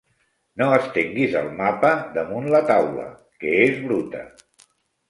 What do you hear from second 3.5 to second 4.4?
és bruta.